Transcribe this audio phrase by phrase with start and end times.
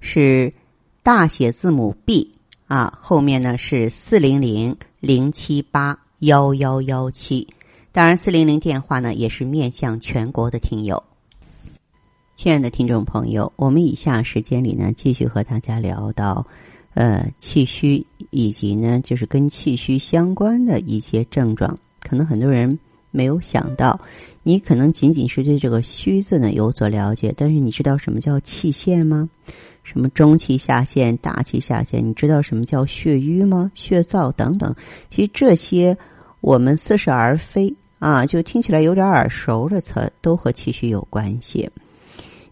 [0.00, 0.52] 是
[1.02, 2.32] 大写字母 B
[2.66, 7.48] 啊，后面呢是四零零零七八幺幺幺七。
[7.92, 11.02] 当然，四零零电话呢也是面向全国的听友。
[12.36, 16.46] 亲爱的听众朋友，我们以下时间里呢，继续和大家聊到，
[16.94, 21.76] 呃，气虚以及呢，就是跟气虚相关的一些症状。
[22.00, 22.78] 可能很多人
[23.10, 23.98] 没有想到，
[24.44, 29.28] 你可能仅仅是对这个“虚”字呢有所了解，但是你知道什么叫气陷吗？
[29.90, 32.06] 什么中气下陷、大气下陷？
[32.06, 33.72] 你知道什么叫血瘀吗？
[33.74, 34.74] 血燥等等？
[35.08, 35.96] 其实这些
[36.42, 41.70] 我们似是而非啊，就听起来有点耳熟的词，都和气虚有关系。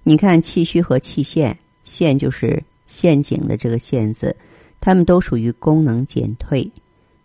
[0.03, 4.35] 你看气虚和气陷，陷就是陷阱的这个陷字，
[4.81, 6.71] 他们都属于功能减退，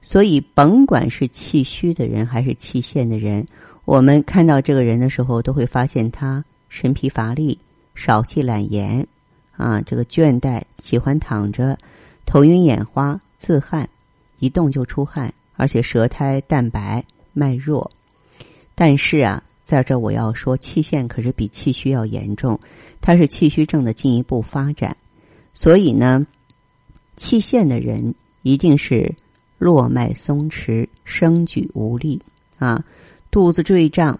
[0.01, 3.45] 所以甭管是气虚的人还是气陷的人，
[3.85, 7.57] 我们看到这个人的时候，都会发现他神疲乏力、
[7.95, 9.07] 少气懒言，
[9.61, 11.77] 啊，这个倦怠，喜欢躺着，
[12.25, 13.87] 头晕眼花、自汗，
[14.39, 17.91] 一动就出汗，而且舌苔淡白、脉弱，
[18.75, 19.43] 但是啊。
[19.63, 22.59] 在这我要说，气陷可是比气虚要严重，
[22.99, 24.97] 它是气虚症的进一步发展。
[25.53, 26.27] 所以呢，
[27.15, 29.15] 气陷的人一定是
[29.57, 32.21] 络脉松弛、声举无力
[32.57, 32.83] 啊，
[33.29, 34.19] 肚子坠胀，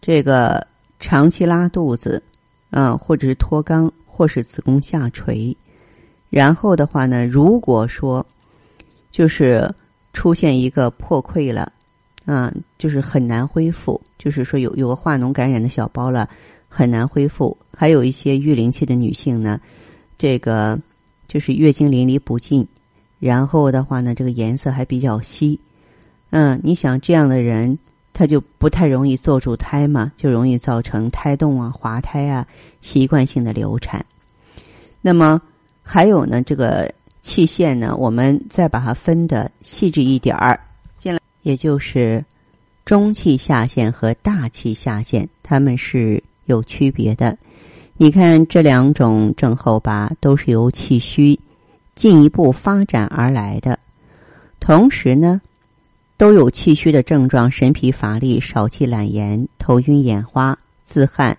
[0.00, 0.66] 这个
[0.98, 2.20] 长期拉肚子，
[2.70, 5.56] 啊，或者是脱肛，或是子宫下垂。
[6.30, 8.24] 然后的话呢，如果说
[9.10, 9.68] 就是
[10.12, 11.72] 出现一个破溃了。
[12.26, 16.26] 啊，就是很难恢复，就是说有有个化脓感染的小包了，
[16.70, 17.54] 很难恢复。
[17.76, 19.60] 还有一些育龄期的女性呢，
[20.16, 20.80] 这个
[21.28, 22.66] 就是月经淋漓不尽，
[23.18, 25.60] 然后的话呢，这个颜色还比较稀。
[26.30, 27.78] 嗯，你想这样的人，
[28.14, 32.46] 他就不太容易坐住胎嘛，就容易造成胎动啊、滑胎啊、
[32.80, 34.06] 习惯性的流产。
[35.06, 35.38] 那么
[35.82, 40.58] 还有呢，这个气陷呢，我们再把它分的细致一点儿。
[40.96, 42.24] 进来也就是
[42.86, 47.36] 中气下陷和大气下陷，它们是有区别的。
[47.98, 51.38] 你看这两种症候吧，都是由气虚
[51.94, 53.78] 进一步发展而来的，
[54.58, 55.38] 同时呢，
[56.16, 61.36] 都有气虚的症状：神疲乏力、少气懒言、头晕眼花、自汗，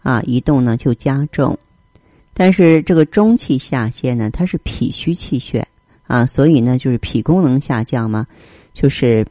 [0.00, 1.58] 啊，一动呢就加重。
[2.40, 5.68] 但是这个中气下陷呢，它是脾虚气血
[6.06, 8.26] 啊，所以呢，就是脾功能下降嘛，
[8.72, 9.26] 就是。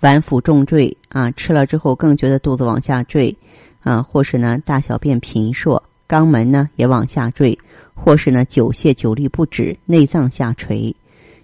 [0.00, 3.36] 脘腹重坠啊，吃了之后更觉得肚子往下坠，
[3.80, 7.58] 啊，或是呢大小便频数，肛门呢也往下坠，
[7.92, 10.94] 或是呢久泻久痢不止，内脏下垂，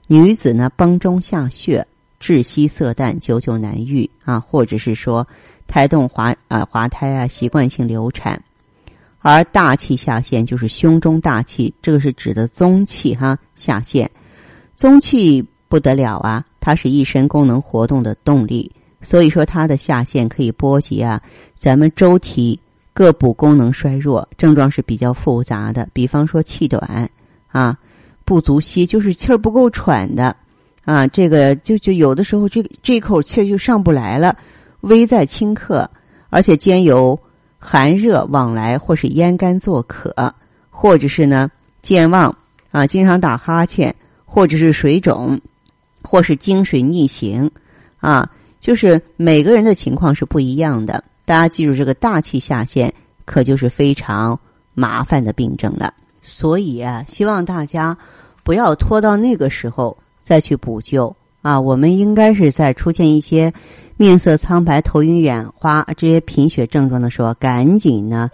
[0.06, 1.84] 女子呢崩中下血，
[2.20, 5.26] 窒息色淡，久久难愈啊，或者是说
[5.66, 8.40] 胎动滑啊滑胎啊，习惯性流产，
[9.20, 14.10] 而大气下陷就是胸中大气，这个是指的宗气哈下陷，
[14.76, 16.44] 宗气不得了啊。
[16.60, 21.22] 它是一身功能活动的动力，所以说它的下陷可以波及啊，
[21.54, 22.58] 咱们周体
[22.92, 25.88] 各部功能衰弱，症状是比较复杂的。
[25.92, 27.08] 比方说气短
[27.46, 27.78] 啊，
[28.24, 30.36] 不足吸，就是气儿不够喘的
[30.84, 34.36] 啊，这个就就有的时候这这口气就上不来了，
[34.80, 35.88] 危在顷刻，
[36.30, 37.16] 而且兼有
[37.68, 40.32] 寒热往来，或是咽干作渴，
[40.70, 41.50] 或者是呢
[41.82, 42.32] 健忘
[42.70, 43.92] 啊，经常打哈欠，
[44.24, 45.36] 或者是水肿。
[46.08, 47.50] 或是经水逆行，
[47.98, 51.02] 啊，就是每个人的情况是不一样的。
[51.24, 52.94] 大家记住，这个大气下陷
[53.24, 54.38] 可就是非常
[54.72, 55.92] 麻烦的病症了。
[56.22, 57.98] 所以啊，希望大家
[58.44, 61.14] 不要拖到那个时候再去补救
[61.46, 61.60] 啊。
[61.60, 63.52] 我们应该是在出现一些
[63.96, 68.28] 面色苍白、头晕眼花这些贫血症状的时候，赶紧呢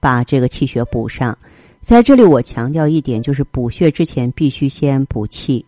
[0.00, 1.38] 把这个气血补上。
[1.80, 5.64] 在这里，我强调一点，就是补血之前必须先补气。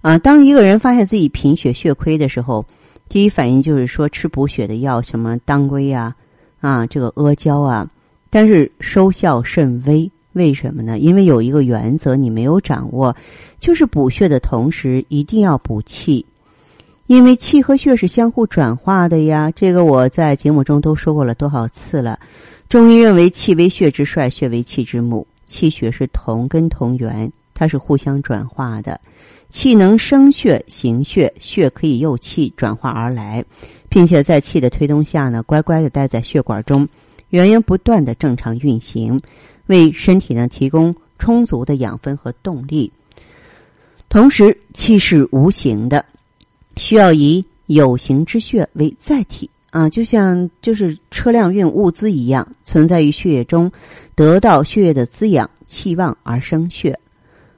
[0.00, 2.64] 啊，当一个人发现自己贫血血亏的时候，
[3.08, 6.14] 第一反应就是说吃补血的药，什么当归啊，
[6.60, 7.90] 啊，这个阿胶啊，
[8.30, 10.10] 但是收效甚微。
[10.34, 10.98] 为什么呢？
[10.98, 13.14] 因为有一个原则你没有掌握，
[13.58, 16.24] 就是补血的同时一定要补气，
[17.08, 19.50] 因为气和血是相互转化的呀。
[19.56, 22.20] 这个我在节目中都说过了多少次了。
[22.68, 25.26] 中医认为气为血之帅，血为气之母。
[25.46, 29.00] 气血是同根同源，它是互相转化的。
[29.48, 33.42] 气能生血行血，血可以诱气转化而来，
[33.88, 36.86] 并且在气的推动下呢，乖乖的待在血管中，
[37.30, 39.18] 源源不断的正常运行，
[39.64, 42.92] 为身体呢提供充足的养分和动力。
[44.10, 46.04] 同时，气是无形的，
[46.78, 53.70] 需要以有形之血为载体啊，就像就是车辆运物资一样，存在于血液中，
[54.14, 56.98] 得到血液的滋养，气旺而生血。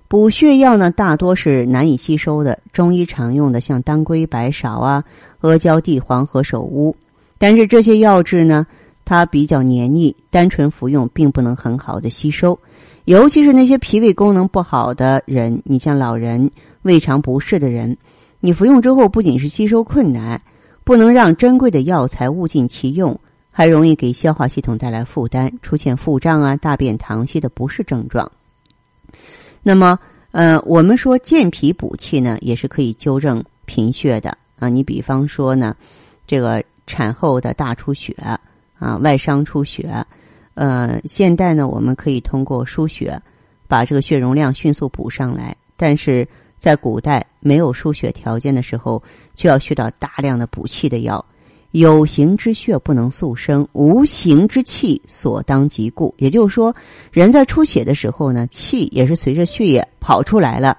[0.08, 5.05] 补血药呢，大多是难以吸收的，中医常用的像当归、白芍啊、
[5.40, 6.96] 阿胶、地黄和首乌，
[7.38, 8.66] 但是这些药质呢，
[9.05, 12.58] 它比较黏腻，单纯服用并不能很好的吸收。
[13.05, 16.50] 尤其是那些脾胃功能不好的人，你像老人、
[16.82, 17.96] 胃肠不适的人，
[18.40, 20.40] 你服用之后不仅是吸收困难，
[20.82, 23.20] 不能让珍贵的药材物尽其用，
[23.50, 28.32] 还容易给消化系统带来负担，出现腹胀啊、大便溏稀的不适症状。
[29.62, 29.98] 那么，
[30.31, 34.70] 呃，我们说健脾补气呢，也是可以纠正贫血的啊。
[34.70, 35.76] 你比方说呢，
[36.26, 38.16] 这个产后的大出血
[38.78, 40.06] 啊、外伤出血。
[40.54, 43.20] 呃，现代呢，我们可以通过输血
[43.69, 45.56] 把这个血容量迅速补上来。
[45.76, 46.26] 但是
[46.60, 49.02] 在古代没有输血条件的时候，
[49.34, 51.24] 就要需到大量的补气的药。
[51.72, 56.14] 有形之血不能速生，无形之气所当即固。
[56.18, 56.74] 也就是说，
[57.12, 60.76] 人在出血的时候呢，气也是随着血液跑出来了。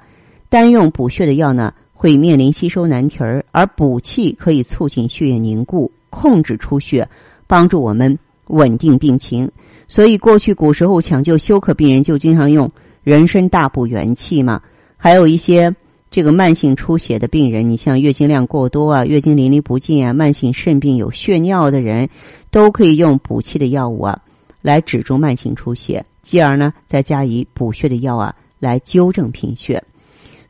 [0.49, 7.09] 单用补血的药呢，会面临吸收难题儿，而补气可以促进血液凝固，控制出血，
[7.47, 9.49] 帮助我们稳定病情。
[9.87, 12.69] 所以，过去古时候抢救休克病人就经常用
[13.01, 14.61] 人参大补元气嘛。
[15.03, 15.75] 还有一些
[16.11, 22.07] 这个慢性出血的病人，你像月经量过多啊、月经淋漓不尽啊、慢性肾病有血尿的人，
[22.51, 24.21] 都可以用补气的药物啊
[24.61, 29.83] 来止住慢性出血，继而呢再加以补血的药啊来纠正贫血。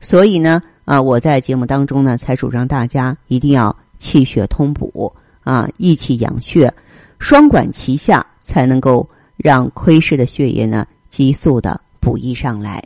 [0.01, 5.13] 所以呢啊，我在节目当中呢才主张大家一定要气血通补
[5.45, 6.73] 啊，益气养血，
[7.19, 9.07] 双管齐下，才能够。
[9.43, 12.83] 让亏失的血液呢，急速的补益上来。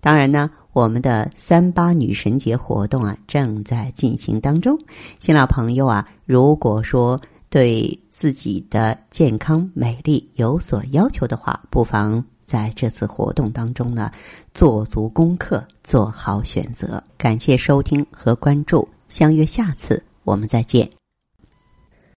[0.00, 4.78] 当然呢，我们的三八女神节活动啊，正在进行当中。
[5.18, 7.18] 新老朋友啊，如果说
[7.48, 14.12] 对自己的健康美丽有所要求的话，不妨在这次活动当中呢，
[14.52, 17.02] 做足功课，做好选择。
[17.16, 20.86] 感谢收听和关注，相约下次我们再见。